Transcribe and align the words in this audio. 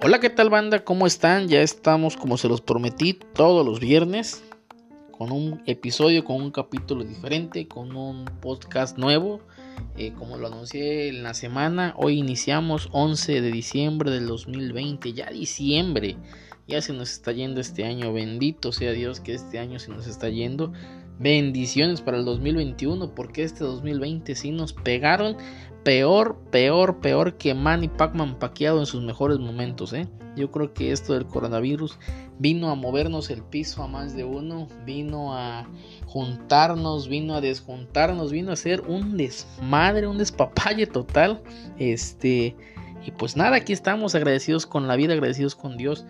Hola, 0.00 0.20
¿qué 0.20 0.30
tal 0.30 0.48
banda? 0.48 0.84
¿Cómo 0.84 1.08
están? 1.08 1.48
Ya 1.48 1.60
estamos, 1.60 2.16
como 2.16 2.38
se 2.38 2.46
los 2.46 2.60
prometí, 2.60 3.14
todos 3.14 3.66
los 3.66 3.80
viernes 3.80 4.44
con 5.10 5.32
un 5.32 5.60
episodio, 5.66 6.24
con 6.24 6.36
un 6.36 6.52
capítulo 6.52 7.02
diferente, 7.02 7.66
con 7.66 7.96
un 7.96 8.24
podcast 8.40 8.96
nuevo. 8.96 9.40
Eh, 9.96 10.12
como 10.12 10.36
lo 10.36 10.46
anuncié 10.46 11.08
en 11.08 11.24
la 11.24 11.34
semana, 11.34 11.94
hoy 11.96 12.16
iniciamos 12.16 12.88
11 12.92 13.40
de 13.40 13.50
diciembre 13.50 14.12
del 14.12 14.28
2020, 14.28 15.14
ya 15.14 15.30
diciembre. 15.30 16.16
Ya 16.68 16.80
se 16.80 16.92
nos 16.92 17.10
está 17.10 17.32
yendo 17.32 17.60
este 17.60 17.84
año, 17.84 18.12
bendito 18.12 18.70
sea 18.70 18.92
Dios 18.92 19.18
que 19.18 19.34
este 19.34 19.58
año 19.58 19.80
se 19.80 19.90
nos 19.90 20.06
está 20.06 20.28
yendo. 20.28 20.72
Bendiciones 21.18 22.00
para 22.00 22.16
el 22.18 22.24
2021 22.24 23.14
porque 23.14 23.42
este 23.42 23.64
2020 23.64 24.36
sí 24.36 24.52
nos 24.52 24.72
pegaron 24.72 25.36
peor, 25.82 26.38
peor, 26.50 27.00
peor 27.00 27.36
que 27.36 27.54
Manny 27.54 27.88
Pacman 27.88 28.38
paqueado 28.38 28.78
en 28.78 28.86
sus 28.86 29.02
mejores 29.02 29.38
momentos. 29.38 29.92
¿eh? 29.94 30.06
Yo 30.36 30.52
creo 30.52 30.72
que 30.72 30.92
esto 30.92 31.14
del 31.14 31.26
coronavirus 31.26 31.98
vino 32.38 32.70
a 32.70 32.76
movernos 32.76 33.30
el 33.30 33.42
piso 33.42 33.82
a 33.82 33.88
más 33.88 34.14
de 34.14 34.22
uno, 34.22 34.68
vino 34.86 35.34
a 35.34 35.66
juntarnos, 36.06 37.08
vino 37.08 37.34
a 37.34 37.40
desjuntarnos, 37.40 38.30
vino 38.30 38.52
a 38.52 38.56
ser 38.56 38.82
un 38.82 39.16
desmadre, 39.16 40.06
un 40.06 40.18
despapalle 40.18 40.86
total. 40.86 41.42
Este, 41.78 42.54
y 43.04 43.10
pues 43.10 43.36
nada, 43.36 43.56
aquí 43.56 43.72
estamos 43.72 44.14
agradecidos 44.14 44.66
con 44.66 44.86
la 44.86 44.94
vida, 44.94 45.14
agradecidos 45.14 45.56
con 45.56 45.76
Dios 45.76 46.06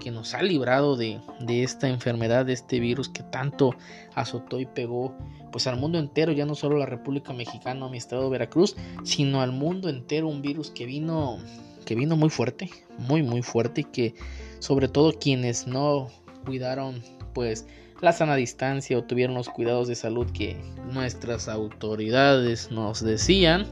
que 0.00 0.10
nos 0.10 0.34
ha 0.34 0.42
librado 0.42 0.96
de, 0.96 1.20
esta 1.48 1.88
enfermedad, 1.88 2.46
de 2.46 2.52
este 2.52 2.80
virus 2.80 3.08
que 3.08 3.22
tanto 3.22 3.74
azotó 4.14 4.60
y 4.60 4.66
pegó 4.66 5.16
pues 5.50 5.66
al 5.66 5.76
mundo 5.76 5.98
entero, 5.98 6.32
ya 6.32 6.46
no 6.46 6.54
solo 6.54 6.76
a 6.76 6.80
la 6.80 6.86
República 6.86 7.32
Mexicana 7.32 7.86
o 7.86 7.90
mi 7.90 7.98
estado 7.98 8.24
de 8.24 8.30
Veracruz, 8.30 8.76
sino 9.04 9.42
al 9.42 9.52
mundo 9.52 9.88
entero, 9.88 10.28
un 10.28 10.42
virus 10.42 10.70
que 10.70 10.86
vino 10.86 11.38
que 11.84 11.94
vino 11.94 12.16
muy 12.16 12.30
fuerte, 12.30 12.70
muy 12.98 13.22
muy 13.22 13.42
fuerte 13.42 13.82
y 13.82 13.84
que 13.84 14.14
sobre 14.60 14.88
todo 14.88 15.12
quienes 15.18 15.66
no 15.66 16.08
cuidaron 16.44 17.02
pues 17.34 17.66
la 18.00 18.12
sana 18.12 18.34
distancia 18.34 18.98
o 18.98 19.04
tuvieron 19.04 19.34
los 19.34 19.48
cuidados 19.48 19.88
de 19.88 19.94
salud 19.94 20.26
que 20.32 20.56
nuestras 20.92 21.48
autoridades 21.48 22.70
nos 22.70 23.02
decían, 23.02 23.66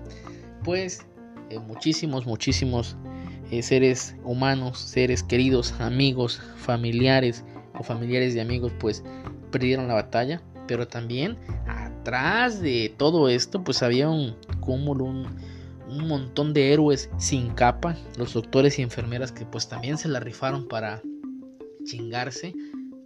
pues 0.64 1.04
eh, 1.50 1.58
muchísimos, 1.58 2.26
muchísimos 2.26 2.96
eh, 3.50 3.62
seres 3.62 4.16
humanos, 4.24 4.78
seres 4.78 5.22
queridos, 5.22 5.72
amigos, 5.80 6.40
familiares 6.56 7.44
o 7.78 7.82
familiares 7.82 8.34
de 8.34 8.40
amigos, 8.40 8.72
pues 8.78 9.02
perdieron 9.50 9.88
la 9.88 9.94
batalla. 9.94 10.42
Pero 10.66 10.86
también 10.86 11.36
atrás 11.66 12.60
de 12.60 12.94
todo 12.96 13.28
esto, 13.28 13.64
pues 13.64 13.82
había 13.82 14.08
un 14.08 14.36
cúmulo, 14.60 15.04
un, 15.04 15.26
un 15.88 16.06
montón 16.06 16.54
de 16.54 16.72
héroes 16.72 17.10
sin 17.18 17.50
capa, 17.50 17.96
los 18.16 18.34
doctores 18.34 18.78
y 18.78 18.82
enfermeras 18.82 19.32
que 19.32 19.44
pues 19.44 19.68
también 19.68 19.98
se 19.98 20.08
la 20.08 20.20
rifaron 20.20 20.68
para 20.68 21.02
chingarse, 21.84 22.54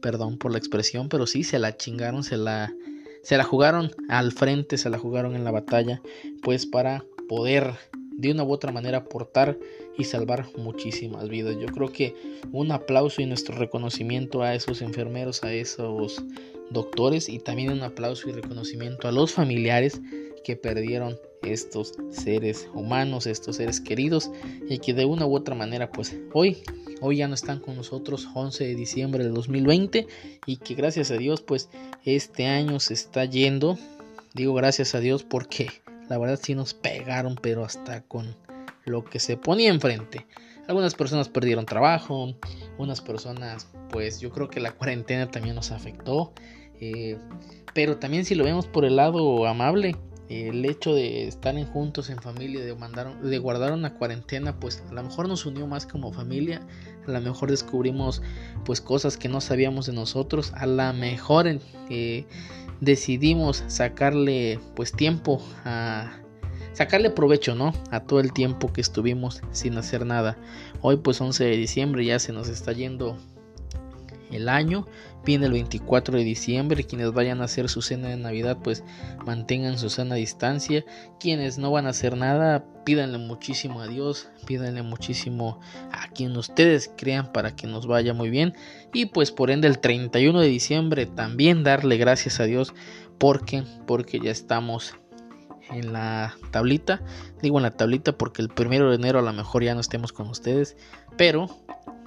perdón 0.02 0.36
por 0.36 0.52
la 0.52 0.58
expresión, 0.58 1.08
pero 1.08 1.26
sí 1.26 1.42
se 1.42 1.58
la 1.58 1.76
chingaron, 1.76 2.22
se 2.22 2.36
la 2.36 2.70
se 3.22 3.38
la 3.38 3.44
jugaron 3.44 3.90
al 4.10 4.32
frente, 4.32 4.76
se 4.76 4.90
la 4.90 4.98
jugaron 4.98 5.34
en 5.34 5.44
la 5.44 5.50
batalla, 5.50 6.02
pues 6.42 6.66
para 6.66 7.02
poder 7.26 7.72
de 8.16 8.32
una 8.32 8.44
u 8.44 8.52
otra 8.52 8.72
manera 8.72 8.98
aportar 8.98 9.58
y 9.98 10.04
salvar 10.04 10.46
muchísimas 10.56 11.28
vidas. 11.28 11.56
Yo 11.60 11.66
creo 11.66 11.92
que 11.92 12.14
un 12.52 12.72
aplauso 12.72 13.22
y 13.22 13.26
nuestro 13.26 13.56
reconocimiento 13.56 14.42
a 14.42 14.54
esos 14.54 14.82
enfermeros, 14.82 15.42
a 15.44 15.52
esos 15.52 16.22
doctores 16.70 17.28
y 17.28 17.38
también 17.38 17.70
un 17.70 17.82
aplauso 17.82 18.28
y 18.28 18.32
reconocimiento 18.32 19.08
a 19.08 19.12
los 19.12 19.32
familiares 19.32 20.00
que 20.44 20.56
perdieron 20.56 21.18
estos 21.42 21.94
seres 22.10 22.68
humanos, 22.74 23.26
estos 23.26 23.56
seres 23.56 23.80
queridos 23.80 24.30
y 24.68 24.78
que 24.78 24.94
de 24.94 25.04
una 25.04 25.26
u 25.26 25.34
otra 25.34 25.54
manera 25.54 25.90
pues 25.90 26.16
hoy 26.32 26.58
hoy 27.00 27.18
ya 27.18 27.28
no 27.28 27.34
están 27.34 27.60
con 27.60 27.76
nosotros 27.76 28.28
11 28.34 28.64
de 28.64 28.74
diciembre 28.74 29.24
del 29.24 29.34
2020 29.34 30.06
y 30.46 30.56
que 30.56 30.74
gracias 30.74 31.10
a 31.10 31.16
Dios 31.16 31.42
pues 31.42 31.68
este 32.04 32.46
año 32.46 32.80
se 32.80 32.94
está 32.94 33.24
yendo 33.24 33.78
digo 34.32 34.54
gracias 34.54 34.94
a 34.94 35.00
Dios 35.00 35.24
porque 35.24 35.68
la 36.08 36.18
verdad 36.18 36.38
sí 36.42 36.54
nos 36.54 36.74
pegaron, 36.74 37.36
pero 37.40 37.64
hasta 37.64 38.02
con 38.02 38.36
lo 38.84 39.04
que 39.04 39.18
se 39.18 39.36
ponía 39.36 39.70
enfrente. 39.70 40.26
Algunas 40.68 40.94
personas 40.94 41.28
perdieron 41.28 41.66
trabajo, 41.66 42.34
unas 42.78 43.00
personas, 43.00 43.68
pues 43.90 44.20
yo 44.20 44.30
creo 44.30 44.48
que 44.48 44.60
la 44.60 44.72
cuarentena 44.72 45.30
también 45.30 45.54
nos 45.54 45.70
afectó. 45.70 46.32
Eh, 46.80 47.18
pero 47.74 47.98
también 47.98 48.24
si 48.24 48.34
lo 48.34 48.44
vemos 48.44 48.66
por 48.66 48.84
el 48.84 48.96
lado 48.96 49.46
amable, 49.46 49.96
el 50.28 50.64
hecho 50.64 50.94
de 50.94 51.26
estar 51.28 51.56
en 51.56 51.66
juntos 51.66 52.08
en 52.08 52.18
familia, 52.18 52.64
de, 52.64 52.74
mandar, 52.74 53.20
de 53.20 53.38
guardar 53.38 53.72
una 53.72 53.94
cuarentena, 53.94 54.58
pues 54.58 54.82
a 54.88 54.92
lo 54.92 55.02
mejor 55.02 55.28
nos 55.28 55.44
unió 55.44 55.66
más 55.66 55.86
como 55.86 56.12
familia, 56.12 56.62
a 57.06 57.10
lo 57.10 57.20
mejor 57.20 57.50
descubrimos 57.50 58.22
pues 58.64 58.80
cosas 58.80 59.16
que 59.16 59.28
no 59.28 59.40
sabíamos 59.40 59.86
de 59.86 59.92
nosotros, 59.92 60.52
a 60.54 60.66
lo 60.66 60.92
mejor 60.94 61.46
eh, 61.90 62.24
decidimos 62.80 63.64
sacarle 63.68 64.58
pues 64.74 64.92
tiempo 64.92 65.42
a 65.64 66.12
sacarle 66.72 67.10
provecho, 67.10 67.54
¿no? 67.54 67.72
A 67.90 68.00
todo 68.00 68.20
el 68.20 68.32
tiempo 68.32 68.72
que 68.72 68.80
estuvimos 68.80 69.40
sin 69.52 69.76
hacer 69.78 70.04
nada. 70.04 70.36
Hoy 70.80 70.96
pues 70.96 71.20
11 71.20 71.44
de 71.44 71.56
diciembre 71.56 72.04
ya 72.04 72.18
se 72.18 72.32
nos 72.32 72.48
está 72.48 72.72
yendo 72.72 73.16
el 74.34 74.48
año. 74.48 74.86
Viene 75.24 75.46
el 75.46 75.52
24 75.52 76.18
de 76.18 76.24
diciembre. 76.24 76.84
Quienes 76.84 77.12
vayan 77.12 77.40
a 77.40 77.44
hacer 77.44 77.68
su 77.68 77.82
cena 77.82 78.08
de 78.08 78.16
Navidad, 78.16 78.58
pues 78.62 78.84
mantengan 79.24 79.78
su 79.78 79.88
sana 79.88 80.16
distancia. 80.16 80.84
Quienes 81.18 81.58
no 81.58 81.70
van 81.70 81.86
a 81.86 81.90
hacer 81.90 82.16
nada, 82.16 82.64
pídanle 82.84 83.18
muchísimo 83.18 83.80
a 83.80 83.86
Dios. 83.86 84.28
Pídanle 84.46 84.82
muchísimo 84.82 85.60
a 85.92 86.08
quien 86.08 86.36
ustedes 86.36 86.92
crean 86.96 87.32
para 87.32 87.56
que 87.56 87.66
nos 87.66 87.86
vaya 87.86 88.12
muy 88.12 88.30
bien. 88.30 88.54
Y 88.92 89.06
pues 89.06 89.30
por 89.30 89.50
ende 89.50 89.68
el 89.68 89.78
31 89.78 90.40
de 90.40 90.48
diciembre 90.48 91.06
también 91.06 91.64
darle 91.64 91.96
gracias 91.96 92.40
a 92.40 92.44
Dios. 92.44 92.74
Porque, 93.18 93.64
porque 93.86 94.20
ya 94.20 94.30
estamos 94.30 94.94
en 95.70 95.92
la 95.92 96.34
tablita. 96.50 97.02
Digo 97.42 97.58
en 97.58 97.62
la 97.62 97.70
tablita 97.70 98.16
porque 98.16 98.42
el 98.42 98.48
primero 98.48 98.90
de 98.90 98.96
enero 98.96 99.18
a 99.18 99.22
lo 99.22 99.32
mejor 99.32 99.62
ya 99.64 99.74
no 99.74 99.80
estemos 99.80 100.12
con 100.12 100.28
ustedes. 100.28 100.76
Pero 101.16 101.48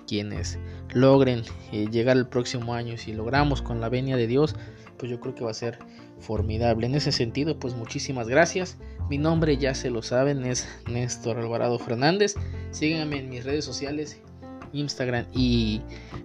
quienes 0.07 0.57
logren 0.93 1.43
eh, 1.71 1.87
llegar 1.91 2.17
el 2.17 2.27
próximo 2.27 2.73
año, 2.73 2.97
si 2.97 3.13
logramos 3.13 3.61
con 3.61 3.81
la 3.81 3.89
venia 3.89 4.17
de 4.17 4.27
Dios, 4.27 4.55
pues 4.97 5.11
yo 5.11 5.19
creo 5.19 5.35
que 5.35 5.43
va 5.43 5.51
a 5.51 5.53
ser 5.53 5.77
formidable. 6.19 6.87
En 6.87 6.95
ese 6.95 7.11
sentido, 7.11 7.59
pues 7.59 7.75
muchísimas 7.75 8.27
gracias. 8.27 8.77
Mi 9.09 9.17
nombre 9.17 9.57
ya 9.57 9.75
se 9.75 9.89
lo 9.89 10.01
saben, 10.01 10.45
es 10.45 10.67
Néstor 10.89 11.37
Alvarado 11.37 11.77
Fernández. 11.77 12.35
Síganme 12.71 13.19
en 13.19 13.29
mis 13.29 13.45
redes 13.45 13.65
sociales, 13.65 14.19
Instagram 14.73 15.25
y 15.33 15.81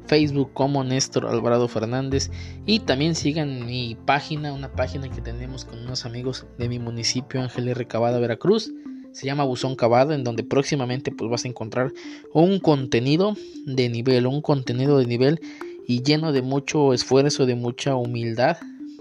Facebook 0.06 0.53
como 0.54 0.82
Néstor 0.84 1.26
Alvarado 1.26 1.69
Fernández. 1.69 2.31
Y 2.64 2.81
también 2.81 3.14
sigan 3.14 3.66
mi 3.66 3.97
página, 4.06 4.53
una 4.53 4.72
página 4.72 5.09
que 5.09 5.20
tenemos 5.20 5.64
con 5.64 5.81
unos 5.81 6.06
amigos 6.06 6.47
de 6.59 6.69
mi 6.69 6.78
municipio, 6.78 7.43
Ángel 7.43 7.75
Recabada, 7.75 8.19
Veracruz 8.19 8.72
se 9.12 9.27
llama 9.27 9.45
Buzón 9.45 9.77
Cavado, 9.77 10.12
en 10.12 10.25
donde 10.25 10.45
próximamente 10.45 11.12
pues 11.12 11.31
vas 11.31 11.45
a 11.45 11.49
encontrar 11.49 11.93
un 12.33 12.59
contenido 12.59 13.37
de 13.67 13.89
nivel, 13.89 14.27
un 14.27 14.41
contenido 14.43 14.99
de 14.99 15.06
nivel 15.06 15.41
y 15.87 16.03
lleno 16.03 16.33
de 16.33 16.43
mucho 16.43 16.93
esfuerzo, 16.93 17.47
de 17.47 17.55
mucha 17.55 17.97
humildad 17.97 18.56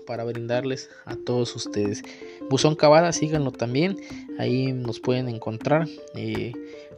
para 0.05 0.23
brindarles 0.23 0.89
a 1.05 1.15
todos 1.15 1.55
ustedes. 1.55 2.03
Buzón 2.49 2.75
Cavada, 2.75 3.13
síganlo 3.13 3.51
también, 3.51 3.97
ahí 4.37 4.73
nos 4.73 4.99
pueden 4.99 5.29
encontrar 5.29 5.87
eh, 6.15 6.51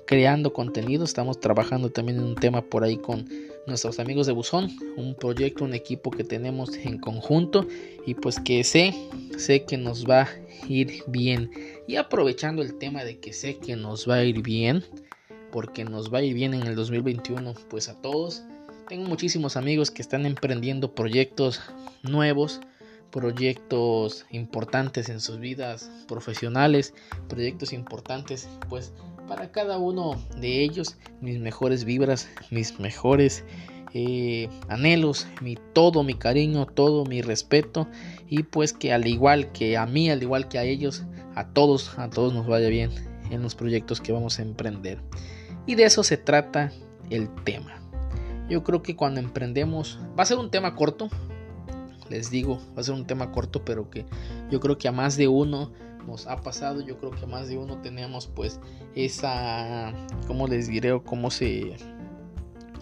creando 0.07 0.53
contenido, 0.53 1.03
estamos 1.03 1.40
trabajando 1.40 1.90
también 1.90 2.18
en 2.19 2.24
un 2.24 2.35
tema 2.35 2.62
por 2.62 2.84
ahí 2.84 2.97
con 2.97 3.28
nuestros 3.66 4.00
amigos 4.00 4.28
de 4.28 4.34
Buzón, 4.34 4.69
un 4.97 5.16
proyecto, 5.16 5.63
un 5.63 5.74
equipo 5.74 6.12
que 6.12 6.24
tenemos 6.24 6.75
en 6.75 6.97
conjunto 6.97 7.68
y 8.06 8.13
pues 8.13 8.40
que 8.40 8.63
sé, 8.63 8.94
sé 9.38 9.63
que 9.63 9.78
nos 9.78 10.06
va 10.06 10.24
a 10.24 10.29
ir 10.68 11.03
bien. 11.07 11.51
Y 11.88 11.96
aprovechando 11.96 12.62
el 12.62 12.78
tema 12.78 13.03
de 13.03 13.19
que 13.19 13.33
sé 13.33 13.57
que 13.57 13.75
nos 13.75 14.10
va 14.10 14.15
a 14.15 14.24
ir 14.24 14.42
bien, 14.42 14.83
porque 15.51 15.86
nos 15.86 16.13
va 16.13 16.19
a 16.19 16.24
ir 16.24 16.33
bien 16.33 16.54
en 16.54 16.63
el 16.63 16.75
2021, 16.75 17.54
pues 17.69 17.89
a 17.89 18.01
todos. 18.01 18.44
Tengo 18.89 19.07
muchísimos 19.07 19.56
amigos 19.56 19.92
que 19.92 20.01
están 20.01 20.25
emprendiendo 20.25 20.94
proyectos 20.94 21.62
nuevos, 22.01 22.60
proyectos 23.12 24.25
importantes 24.31 25.07
en 25.07 25.21
sus 25.21 25.39
vidas 25.39 25.89
profesionales, 26.07 26.94
proyectos 27.30 27.71
importantes 27.71 28.50
pues 28.69 28.92
para 29.28 29.52
cada 29.52 29.78
uno 29.78 30.22
de 30.38 30.64
ellos 30.64 30.98
mis 31.22 31.40
mejores 31.40 31.86
vibras, 31.86 32.30
mis 32.52 32.80
mejores 32.80 33.44
eh, 33.94 34.50
anhelos, 34.70 35.28
mi 35.42 35.58
todo 35.74 36.04
mi 36.04 36.16
cariño, 36.16 36.66
todo 36.66 37.06
mi 37.06 37.22
respeto 37.22 37.88
y 38.28 38.44
pues 38.44 38.74
que 38.74 38.92
al 38.92 39.08
igual 39.08 39.52
que 39.52 39.78
a 39.78 39.86
mí, 39.86 40.10
al 40.10 40.24
igual 40.24 40.48
que 40.48 40.58
a 40.58 40.64
ellos, 40.64 41.04
a 41.36 41.48
todos, 41.48 41.98
a 41.98 42.10
todos 42.10 42.34
nos 42.34 42.48
vaya 42.48 42.70
bien 42.70 42.92
en 43.30 43.42
los 43.42 43.56
proyectos 43.56 44.02
que 44.02 44.12
vamos 44.12 44.40
a 44.40 44.42
emprender. 44.42 45.00
Y 45.66 45.75
de 45.75 45.86
eso 45.86 46.04
se 46.04 46.18
trata 46.18 46.72
el 47.10 47.34
tema. 47.44 47.80
Yo 48.50 48.64
creo 48.64 48.84
que 48.84 48.96
cuando 48.96 49.20
emprendemos, 49.20 50.00
va 50.18 50.24
a 50.24 50.25
ser 50.25 50.38
un 50.38 50.52
tema 50.52 50.75
corto, 50.75 51.10
les 52.10 52.30
digo, 52.30 52.60
va 52.75 52.81
a 52.81 52.84
ser 52.84 52.94
un 52.94 53.08
tema 53.08 53.31
corto, 53.31 53.64
pero 53.64 53.90
que 53.90 54.06
yo 54.52 54.60
creo 54.60 54.78
que 54.78 54.88
a 54.88 54.92
más 54.92 55.18
de 55.18 55.28
uno 55.28 55.72
nos 56.07 56.27
ha 56.27 56.41
pasado, 56.41 56.81
yo 56.81 56.97
creo 56.97 57.11
que 57.11 57.25
más 57.25 57.47
de 57.47 57.57
uno 57.57 57.79
tenemos 57.81 58.27
pues 58.27 58.59
esa, 58.95 59.94
¿cómo 60.27 60.47
les 60.47 60.67
diré? 60.67 60.91
O 60.91 61.03
cómo 61.03 61.31
se 61.31 61.75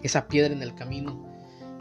esa 0.04 0.28
piedra 0.28 0.54
en 0.54 0.62
el 0.62 0.74
camino 0.74 1.32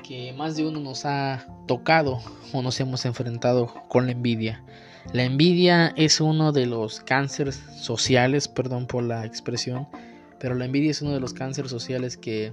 que 0.06 0.32
más 0.32 0.56
de 0.56 0.66
uno 0.66 0.80
nos 0.80 1.04
ha 1.04 1.46
tocado 1.66 2.20
o 2.52 2.62
nos 2.62 2.80
hemos 2.80 3.04
enfrentado 3.04 3.72
con 3.88 4.06
la 4.06 4.12
envidia. 4.12 4.64
La 5.12 5.24
envidia 5.24 5.92
es 5.96 6.20
uno 6.20 6.52
de 6.52 6.66
los 6.66 7.00
cánceres 7.00 7.62
sociales, 7.78 8.48
perdón 8.48 8.86
por 8.86 9.02
la 9.02 9.24
expresión, 9.24 9.88
pero 10.38 10.54
la 10.54 10.64
envidia 10.64 10.90
es 10.90 11.00
uno 11.02 11.12
de 11.12 11.20
los 11.20 11.32
cánceres 11.32 11.70
sociales 11.70 12.16
que 12.16 12.52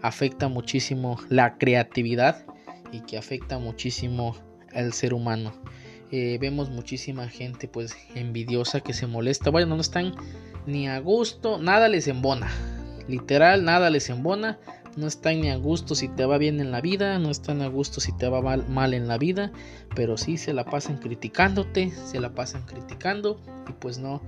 afecta 0.00 0.48
muchísimo 0.48 1.18
la 1.28 1.58
creatividad 1.58 2.44
y 2.92 3.00
que 3.00 3.18
afecta 3.18 3.58
muchísimo 3.58 4.36
al 4.74 4.92
ser 4.92 5.14
humano. 5.14 5.52
Eh, 6.14 6.36
vemos 6.38 6.68
muchísima 6.68 7.26
gente 7.26 7.68
pues 7.68 7.96
envidiosa 8.14 8.82
que 8.82 8.92
se 8.92 9.06
molesta. 9.06 9.48
Bueno, 9.48 9.74
no 9.74 9.80
están 9.80 10.14
ni 10.66 10.86
a 10.86 10.98
gusto, 11.00 11.58
nada 11.58 11.88
les 11.88 12.06
embona. 12.06 12.50
Literal, 13.08 13.64
nada 13.64 13.88
les 13.88 14.10
embona. 14.10 14.58
No 14.94 15.06
están 15.06 15.40
ni 15.40 15.48
a 15.48 15.56
gusto 15.56 15.94
si 15.94 16.08
te 16.08 16.26
va 16.26 16.36
bien 16.36 16.60
en 16.60 16.70
la 16.70 16.82
vida, 16.82 17.18
no 17.18 17.30
están 17.30 17.62
a 17.62 17.68
gusto 17.68 17.98
si 18.02 18.12
te 18.12 18.28
va 18.28 18.42
mal, 18.42 18.92
en 18.92 19.08
la 19.08 19.16
vida, 19.16 19.50
pero 19.96 20.18
sí 20.18 20.36
se 20.36 20.52
la 20.52 20.66
pasan 20.66 20.98
criticándote, 20.98 21.90
se 21.90 22.20
la 22.20 22.34
pasan 22.34 22.66
criticando 22.66 23.40
y 23.70 23.72
pues 23.72 23.96
no, 23.96 24.20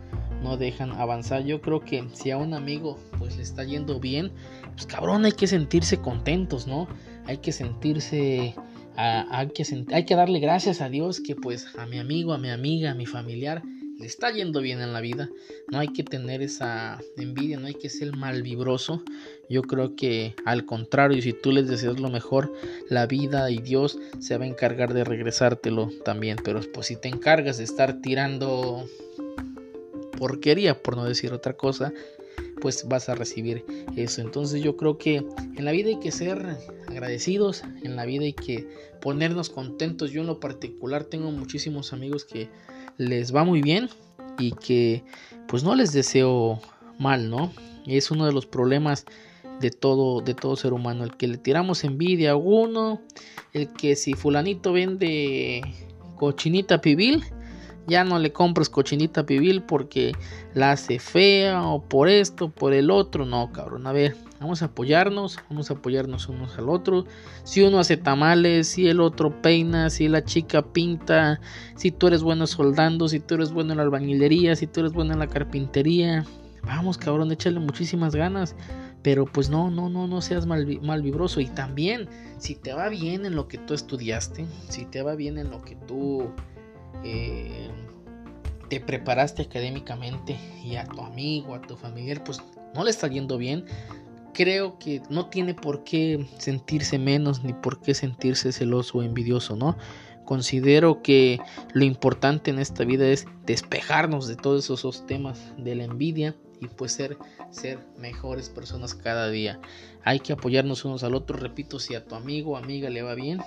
no 0.43 0.57
dejan 0.57 0.93
avanzar. 0.93 1.45
Yo 1.45 1.61
creo 1.61 1.81
que 1.81 2.09
si 2.15 2.31
a 2.31 2.39
un 2.39 2.55
amigo 2.55 2.99
pues 3.19 3.37
le 3.37 3.43
está 3.43 3.63
yendo 3.63 4.01
bien, 4.01 4.33
pues 4.73 4.87
cabrón 4.87 5.27
hay 5.27 5.33
que 5.33 5.47
sentirse 5.47 5.99
contentos, 5.99 6.67
¿no? 6.67 6.89
Hay 7.27 7.37
que 7.39 7.53
sentirse 7.53 8.55
hay, 8.97 9.49
que, 9.49 10.15
darle 10.15 10.41
gracias 10.41 10.81
a 10.81 10.89
Dios 10.89 11.21
que 11.21 11.35
pues 11.37 11.67
a 11.77 11.87
mi 11.87 11.99
amigo, 11.99 12.33
a 12.33 12.39
mi 12.39 12.51
amiga, 12.51 12.93
a 12.93 12.95
mi 12.95 13.07
familiar 13.07 13.63
le 13.99 14.07
está 14.07 14.31
yendo 14.33 14.61
bien 14.61 14.81
en 14.81 14.93
la 14.93 15.01
vida. 15.01 15.31
No 15.71 15.79
hay 15.79 15.89
que 15.89 16.03
tener 16.03 16.43
esa 16.43 17.01
envidia, 17.17 17.59
no 17.59 17.67
hay 17.67 17.75
que 17.75 17.89
ser 17.89 18.17
malvibroso. 18.17 19.03
Yo 19.49 19.63
creo 19.63 19.95
que 19.95 20.35
al 20.45 20.65
contrario, 20.67 21.23
si 21.23 21.33
tú 21.33 21.53
les 21.53 21.69
deseas 21.69 22.01
lo 22.01 22.11
mejor, 22.11 22.53
la 22.89 23.07
vida 23.07 23.51
y 23.51 23.59
Dios 23.59 23.99
se 24.19 24.37
va 24.37 24.45
a 24.45 24.49
encargar 24.49 24.95
de 24.95 25.05
regresártelo 25.05 25.91
también. 26.05 26.39
Pero 26.43 26.61
pues 26.73 26.89
si 26.89 26.97
te 26.97 27.09
encargas 27.09 27.59
de 27.59 27.65
estar 27.65 28.01
tirando 28.01 28.85
porquería, 30.19 30.83
por 30.83 30.97
no 30.97 31.05
decir 31.05 31.33
otra 31.33 31.55
cosa, 31.55 31.93
pues 32.61 32.89
vas 32.89 33.09
a 33.09 33.15
recibir 33.15 33.65
eso. 33.97 34.21
Entonces 34.21 34.63
yo 34.63 34.77
creo 34.77 34.99
que 34.99 35.17
en 35.57 35.65
la 35.65 35.73
vida 35.73 35.91
hay 35.91 36.01
que 36.01 36.11
ser 36.11 36.57
agradecidos, 36.95 37.63
en 37.83 37.97
la 37.97 38.05
vida 38.07 38.25
hay 38.25 38.33
que 38.33 38.69
ponernos 39.01 39.51
contentos. 39.51 40.11
Yo 40.11 40.21
en 40.23 40.29
lo 40.29 40.41
particular 40.41 41.05
tengo 41.05 41.31
muchísimos 41.31 41.93
amigos 41.93 42.25
que 42.25 42.49
les 42.97 43.35
va 43.35 43.45
muy 43.45 43.61
bien 43.61 43.89
y 44.39 44.53
que 44.53 45.05
pues 45.47 45.63
no 45.63 45.75
les 45.75 45.93
deseo 45.93 46.61
mal, 46.99 47.29
¿no? 47.31 47.53
Es 47.87 48.11
uno 48.11 48.27
de 48.27 48.33
los 48.33 48.47
problemas 48.47 49.05
de 49.61 49.71
todo 49.71 50.21
de 50.21 50.35
todo 50.35 50.57
ser 50.57 50.73
humano, 50.73 51.05
el 51.05 51.17
que 51.17 51.29
le 51.29 51.39
tiramos 51.39 51.85
envidia 51.85 52.33
a 52.33 52.37
uno, 52.37 53.01
el 53.53 53.69
que 53.73 53.95
si 53.97 54.15
fulanito 54.15 54.73
vende 54.73 55.63
cochinita 56.17 56.81
pibil, 56.81 57.23
ya 57.87 58.05
no 58.05 58.19
le 58.19 58.33
compres 58.33 58.69
cochinita 58.69 59.27
pibil 59.27 59.63
porque 59.63 60.13
la 60.55 60.73
hace 60.73 60.99
fea 60.99 61.63
o 61.63 61.83
por 61.83 62.09
esto, 62.09 62.49
por 62.49 62.73
el 62.73 62.91
otro. 62.91 63.27
No, 63.27 63.53
cabrón, 63.53 63.87
a 63.87 63.93
ver, 63.93 64.17
vamos 64.41 64.63
a 64.63 64.67
apoyarnos, 64.67 65.39
vamos 65.49 65.71
a 65.71 65.75
apoyarnos 65.75 66.29
unos 66.29 66.57
al 66.59 66.69
otro. 66.69 67.05
Si 67.45 67.63
uno 67.63 67.79
hace 67.79 67.97
tamales, 67.97 68.69
si 68.69 68.89
el 68.89 69.01
otro 69.01 69.43
peina, 69.43 69.91
si 69.91 70.09
la 70.09 70.25
chica 70.25 70.63
pinta, 70.63 71.41
si 71.77 71.91
tú 71.91 72.07
eres 72.07 72.23
bueno 72.23 72.47
soldando, 72.47 73.09
si 73.09 73.21
tú 73.21 73.35
eres 73.35 73.53
bueno 73.53 73.73
en 73.73 73.79
la 73.79 73.85
albañilería, 73.85 74.57
si 74.57 74.67
tú 74.67 74.81
eres 74.81 74.93
bueno 74.93 75.13
en 75.13 75.19
la 75.19 75.27
carpintería. 75.27 76.25
Vamos, 76.63 76.97
cabrón, 76.97 77.31
échale 77.33 77.61
muchísimas 77.61 78.15
ganas. 78.15 78.57
Pero 79.03 79.27
pues 79.27 79.51
no, 79.51 79.71
no, 79.71 79.91
no, 79.91 80.09
no 80.09 80.23
seas 80.23 80.47
mal, 80.47 80.81
mal 80.81 81.03
vibroso. 81.03 81.39
Y 81.41 81.47
también, 81.47 82.09
si 82.39 82.55
te 82.55 82.73
va 82.73 82.89
bien 82.89 83.27
en 83.27 83.37
lo 83.37 83.49
que 83.49 83.59
tú 83.59 83.75
estudiaste, 83.75 84.47
si 84.71 84.87
te 84.87 85.03
va 85.03 85.15
bien 85.15 85.37
en 85.37 85.51
lo 85.51 85.61
que 85.61 85.77
tú 85.77 86.31
eh, 87.03 87.71
te 88.69 88.81
preparaste 88.81 89.43
académicamente 89.43 90.37
y 90.65 90.77
a 90.77 90.85
tu 90.85 91.01
amigo, 91.01 91.55
a 91.55 91.61
tu 91.61 91.77
familiar, 91.77 92.23
pues 92.25 92.41
no 92.75 92.85
le 92.85 92.91
está 92.91 93.09
yendo 93.09 93.39
bien, 93.39 93.65
creo 94.33 94.79
que 94.79 95.03
no 95.09 95.27
tiene 95.27 95.55
por 95.55 95.85
qué 95.85 96.27
sentirse 96.39 96.99
menos 96.99 97.45
ni 97.45 97.53
por 97.53 97.81
qué 97.81 97.95
sentirse 97.95 98.53
celoso 98.53 98.99
o 98.99 99.03
envidioso, 99.03 99.57
¿no? 99.57 99.77
Considero 100.25 101.03
que 101.03 101.39
lo 101.73 101.85
importante 101.85 102.51
en 102.51 102.59
esta 102.59 102.85
vida 102.85 103.07
es 103.07 103.27
despejarnos 103.45 104.27
de 104.27 104.37
todos 104.37 104.71
esos 104.71 105.07
temas 105.07 105.53
de 105.59 105.75
la 105.75 105.85
envidia 105.85 106.35
y 106.61 106.67
pues 106.69 106.93
ser, 106.93 107.19
ser 107.51 107.79
mejores 107.99 108.49
personas 108.49 108.95
cada 108.95 109.29
día. 109.29 109.61
Hay 110.03 110.21
que 110.21 110.33
apoyarnos 110.33 110.85
unos 110.85 111.05
al 111.05 111.15
otro, 111.15 111.37
repito, 111.37 111.79
si 111.79 111.95
a 111.95 112.05
tu 112.05 112.15
amigo 112.15 112.53
o 112.53 112.57
amiga 112.57 112.89
le 112.89 113.03
va 113.03 113.15
bien, 113.15 113.41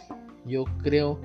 yo 0.46 0.66
creo 0.84 1.20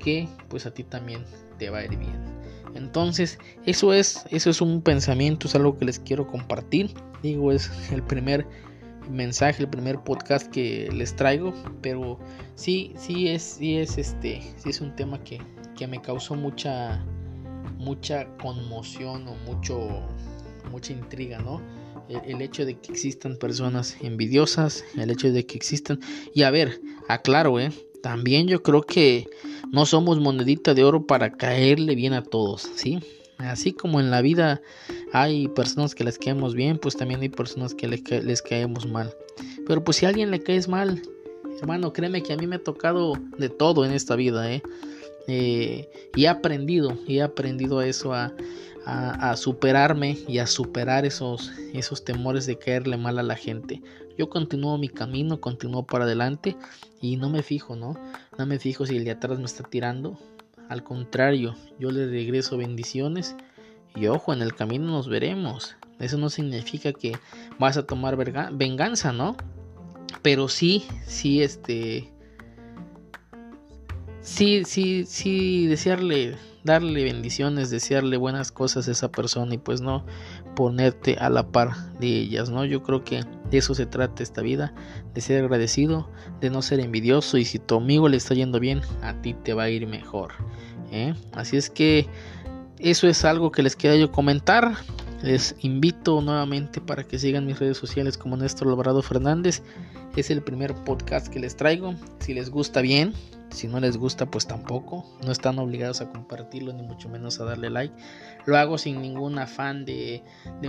que 0.00 0.28
pues 0.48 0.66
a 0.66 0.74
ti 0.74 0.82
también 0.82 1.24
te 1.58 1.70
va 1.70 1.78
a 1.78 1.84
ir 1.84 1.96
bien. 1.96 2.40
Entonces, 2.74 3.38
eso 3.66 3.92
es, 3.92 4.24
eso 4.30 4.50
es 4.50 4.60
un 4.60 4.82
pensamiento, 4.82 5.46
es 5.46 5.54
algo 5.54 5.78
que 5.78 5.84
les 5.84 5.98
quiero 5.98 6.26
compartir. 6.26 6.90
Digo, 7.22 7.52
es 7.52 7.70
el 7.92 8.02
primer 8.02 8.46
mensaje, 9.10 9.62
el 9.62 9.68
primer 9.68 10.00
podcast 10.00 10.50
que 10.50 10.88
les 10.92 11.14
traigo, 11.14 11.52
pero 11.80 12.18
sí, 12.54 12.94
sí 12.96 13.28
es, 13.28 13.42
sí 13.42 13.78
es 13.78 13.98
este, 13.98 14.40
sí 14.56 14.70
es 14.70 14.80
un 14.80 14.94
tema 14.94 15.22
que, 15.22 15.40
que 15.76 15.86
me 15.86 16.00
causó 16.00 16.34
mucha, 16.34 17.04
mucha 17.76 18.26
conmoción 18.36 19.26
o 19.26 19.34
mucho, 19.46 20.06
mucha 20.70 20.92
intriga, 20.92 21.38
¿no? 21.40 21.60
el, 22.08 22.42
hecho 22.42 22.66
de 22.66 22.78
que 22.78 22.92
existan 22.92 23.36
personas 23.36 23.96
envidiosas, 24.00 24.84
el 24.96 25.10
hecho 25.10 25.32
de 25.32 25.46
que 25.46 25.56
existan, 25.56 26.00
y 26.34 26.42
a 26.42 26.50
ver, 26.50 26.80
aclaro, 27.08 27.60
¿eh? 27.60 27.72
También 28.02 28.48
yo 28.48 28.62
creo 28.62 28.82
que 28.82 29.28
no 29.70 29.86
somos 29.86 30.18
monedita 30.18 30.74
de 30.74 30.84
oro 30.84 31.06
para 31.06 31.32
caerle 31.32 31.94
bien 31.94 32.12
a 32.12 32.22
todos, 32.22 32.70
¿sí? 32.74 32.98
Así 33.38 33.72
como 33.72 34.00
en 34.00 34.10
la 34.10 34.20
vida 34.20 34.60
hay 35.12 35.48
personas 35.48 35.94
que 35.94 36.04
les 36.04 36.18
caemos 36.18 36.54
bien, 36.54 36.78
pues 36.78 36.96
también 36.96 37.20
hay 37.20 37.28
personas 37.28 37.74
que 37.74 37.88
les, 37.88 38.42
caemos 38.42 38.86
mal. 38.86 39.14
Pero 39.66 39.82
pues 39.82 39.98
si 39.98 40.06
a 40.06 40.10
alguien 40.10 40.30
le 40.30 40.40
caes 40.40 40.68
mal, 40.68 41.00
hermano, 41.60 41.92
créeme 41.92 42.22
que 42.22 42.32
a 42.32 42.36
mí 42.36 42.46
me 42.46 42.56
ha 42.56 42.62
tocado 42.62 43.14
de 43.38 43.48
todo 43.48 43.84
en 43.84 43.92
esta 43.92 44.16
vida, 44.16 44.52
¿eh? 44.52 44.62
eh 45.26 45.88
y 46.14 46.24
he 46.24 46.28
aprendido, 46.28 46.98
y 47.06 47.18
he 47.18 47.22
aprendido 47.22 47.78
a 47.78 47.86
eso, 47.86 48.12
a, 48.12 48.34
a, 48.84 49.36
superarme 49.36 50.18
y 50.28 50.38
a 50.38 50.46
superar 50.46 51.04
esos, 51.04 51.50
esos 51.72 52.04
temores 52.04 52.46
de 52.46 52.58
caerle 52.58 52.96
mal 52.96 53.18
a 53.18 53.22
la 53.22 53.36
gente. 53.36 53.82
Yo 54.20 54.28
continúo 54.28 54.76
mi 54.76 54.90
camino, 54.90 55.40
continúo 55.40 55.86
para 55.86 56.04
adelante 56.04 56.54
y 57.00 57.16
no 57.16 57.30
me 57.30 57.42
fijo, 57.42 57.74
¿no? 57.74 57.94
No 58.36 58.44
me 58.44 58.58
fijo 58.58 58.84
si 58.84 58.98
el 58.98 59.04
de 59.06 59.12
atrás 59.12 59.38
me 59.38 59.46
está 59.46 59.64
tirando. 59.64 60.18
Al 60.68 60.84
contrario, 60.84 61.56
yo 61.78 61.90
le 61.90 62.04
regreso 62.04 62.58
bendiciones 62.58 63.34
y 63.96 64.08
ojo, 64.08 64.34
en 64.34 64.42
el 64.42 64.54
camino 64.54 64.84
nos 64.88 65.08
veremos. 65.08 65.74
Eso 65.98 66.18
no 66.18 66.28
significa 66.28 66.92
que 66.92 67.16
vas 67.58 67.78
a 67.78 67.86
tomar 67.86 68.18
venganza, 68.52 69.10
¿no? 69.10 69.38
Pero 70.20 70.48
sí, 70.48 70.84
sí, 71.06 71.42
este... 71.42 72.12
Sí, 74.20 74.64
sí, 74.66 75.06
sí, 75.06 75.66
desearle 75.66 76.36
darle 76.64 77.04
bendiciones, 77.04 77.70
desearle 77.70 78.16
buenas 78.16 78.52
cosas 78.52 78.88
a 78.88 78.90
esa 78.90 79.10
persona 79.10 79.54
y 79.54 79.58
pues 79.58 79.80
no 79.80 80.04
ponerte 80.54 81.16
a 81.18 81.30
la 81.30 81.48
par 81.48 81.74
de 81.98 82.08
ellas, 82.08 82.50
¿no? 82.50 82.64
Yo 82.64 82.82
creo 82.82 83.04
que 83.04 83.24
de 83.50 83.58
eso 83.58 83.74
se 83.74 83.86
trata 83.86 84.22
esta 84.22 84.42
vida, 84.42 84.74
de 85.14 85.20
ser 85.20 85.42
agradecido, 85.42 86.08
de 86.40 86.50
no 86.50 86.62
ser 86.62 86.80
envidioso 86.80 87.38
y 87.38 87.44
si 87.44 87.58
tu 87.58 87.76
amigo 87.76 88.08
le 88.08 88.16
está 88.16 88.34
yendo 88.34 88.60
bien, 88.60 88.82
a 89.02 89.14
ti 89.22 89.34
te 89.34 89.54
va 89.54 89.64
a 89.64 89.70
ir 89.70 89.86
mejor. 89.86 90.32
¿eh? 90.92 91.14
Así 91.32 91.56
es 91.56 91.70
que 91.70 92.06
eso 92.78 93.08
es 93.08 93.24
algo 93.24 93.52
que 93.52 93.62
les 93.62 93.76
quería 93.76 93.96
yo 93.96 94.12
comentar. 94.12 94.74
Les 95.22 95.54
invito 95.60 96.22
nuevamente 96.22 96.80
para 96.80 97.04
que 97.04 97.18
sigan 97.18 97.44
mis 97.44 97.58
redes 97.58 97.76
sociales 97.76 98.16
como 98.16 98.36
Néstor 98.36 98.68
Alvarado 98.68 99.02
Fernández. 99.02 99.62
Es 100.16 100.30
el 100.30 100.42
primer 100.42 100.74
podcast 100.74 101.28
que 101.28 101.38
les 101.40 101.56
traigo. 101.56 101.94
Si 102.20 102.32
les 102.32 102.50
gusta 102.50 102.80
bien, 102.80 103.12
si 103.50 103.68
no 103.68 103.80
les 103.80 103.98
gusta, 103.98 104.26
pues 104.26 104.46
tampoco. 104.46 105.04
No 105.24 105.30
están 105.30 105.58
obligados 105.58 106.00
a 106.00 106.08
compartirlo, 106.08 106.72
ni 106.72 106.82
mucho 106.82 107.10
menos 107.10 107.38
a 107.38 107.44
darle 107.44 107.68
like. 107.68 107.94
Lo 108.46 108.56
hago 108.56 108.78
sin 108.78 109.02
ningún 109.02 109.38
afán 109.38 109.84
de, 109.84 110.22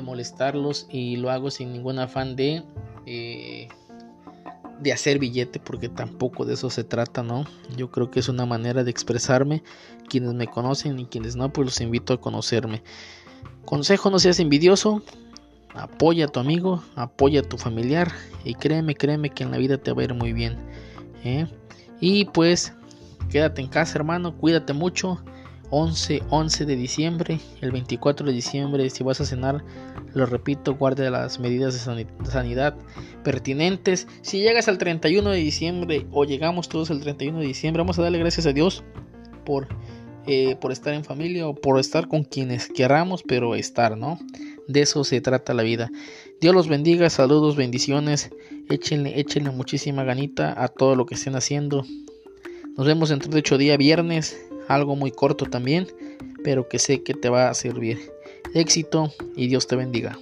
molestarlos 0.03 0.87
y 0.89 1.15
lo 1.15 1.31
hago 1.31 1.49
sin 1.49 1.71
ningún 1.71 1.99
afán 1.99 2.35
de, 2.35 2.63
eh, 3.05 3.69
de 4.81 4.91
hacer 4.91 5.17
billete, 5.17 5.61
porque 5.61 5.87
tampoco 5.87 6.43
de 6.43 6.55
eso 6.55 6.69
se 6.69 6.83
trata, 6.83 7.23
¿no? 7.23 7.45
Yo 7.77 7.89
creo 7.89 8.11
que 8.11 8.19
es 8.19 8.27
una 8.27 8.45
manera 8.45 8.83
de 8.83 8.91
expresarme. 8.91 9.63
Quienes 10.09 10.33
me 10.33 10.47
conocen 10.47 10.99
y 10.99 11.05
quienes 11.05 11.37
no, 11.37 11.53
pues 11.53 11.65
los 11.65 11.79
invito 11.79 12.13
a 12.13 12.19
conocerme. 12.19 12.83
Consejo, 13.65 14.09
no 14.09 14.19
seas 14.19 14.39
envidioso. 14.39 15.01
Apoya 15.73 16.25
a 16.25 16.27
tu 16.27 16.39
amigo, 16.39 16.83
apoya 16.95 17.39
a 17.39 17.43
tu 17.43 17.57
familiar 17.57 18.11
y 18.43 18.55
créeme, 18.55 18.93
créeme 18.95 19.29
que 19.29 19.43
en 19.43 19.51
la 19.51 19.57
vida 19.57 19.77
te 19.77 19.93
va 19.93 20.01
a 20.01 20.05
ir 20.05 20.13
muy 20.13 20.33
bien. 20.33 20.57
¿eh? 21.23 21.47
Y 22.01 22.25
pues 22.25 22.73
quédate 23.29 23.61
en 23.61 23.67
casa, 23.67 23.97
hermano, 23.97 24.35
cuídate 24.35 24.73
mucho. 24.73 25.23
11, 25.73 26.23
11 26.29 26.65
de 26.65 26.75
diciembre, 26.75 27.39
el 27.61 27.71
24 27.71 28.27
de 28.27 28.33
diciembre, 28.33 28.89
si 28.89 29.05
vas 29.05 29.21
a 29.21 29.25
cenar, 29.25 29.63
lo 30.13 30.25
repito, 30.25 30.75
guarde 30.75 31.09
las 31.09 31.39
medidas 31.39 31.73
de 31.85 32.07
sanidad 32.29 32.75
pertinentes. 33.23 34.05
Si 34.21 34.41
llegas 34.41 34.67
al 34.67 34.77
31 34.77 35.29
de 35.29 35.37
diciembre 35.37 36.05
o 36.11 36.25
llegamos 36.25 36.67
todos 36.67 36.91
al 36.91 36.99
31 36.99 37.39
de 37.39 37.45
diciembre, 37.45 37.81
vamos 37.81 37.97
a 37.97 38.01
darle 38.01 38.19
gracias 38.19 38.45
a 38.45 38.51
Dios 38.51 38.83
por, 39.45 39.69
eh, 40.27 40.55
por 40.59 40.71
estar 40.71 40.93
en 40.93 41.03
familia 41.03 41.47
o 41.47 41.55
por 41.55 41.79
estar 41.79 42.07
con 42.07 42.23
quienes 42.23 42.67
queramos, 42.67 43.23
pero 43.23 43.55
estar, 43.55 43.97
¿no? 43.97 44.19
De 44.67 44.81
eso 44.81 45.03
se 45.03 45.21
trata 45.21 45.53
la 45.53 45.63
vida. 45.63 45.91
Dios 46.39 46.55
los 46.55 46.67
bendiga, 46.67 47.09
saludos, 47.09 47.55
bendiciones. 47.55 48.31
Échenle, 48.69 49.19
échenle 49.19 49.51
muchísima 49.51 50.03
ganita 50.03 50.53
a 50.63 50.67
todo 50.67 50.95
lo 50.95 51.05
que 51.05 51.15
estén 51.15 51.35
haciendo. 51.35 51.85
Nos 52.77 52.87
vemos 52.87 53.09
dentro 53.09 53.29
de 53.29 53.39
ocho 53.39 53.57
días, 53.57 53.77
viernes 53.77 54.37
algo 54.67 54.95
muy 54.95 55.11
corto 55.11 55.45
también, 55.45 55.87
pero 56.43 56.67
que 56.67 56.79
sé 56.79 57.03
que 57.03 57.13
te 57.13 57.29
va 57.29 57.49
a 57.49 57.53
servir. 57.53 57.99
Éxito 58.53 59.11
y 59.35 59.47
Dios 59.47 59.67
te 59.67 59.75
bendiga. 59.75 60.17